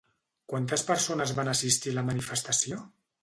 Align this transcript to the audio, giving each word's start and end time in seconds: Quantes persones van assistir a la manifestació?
Quantes 0.53 0.83
persones 0.87 1.33
van 1.39 1.53
assistir 1.53 1.93
a 1.97 1.99
la 1.99 2.05
manifestació? 2.09 2.81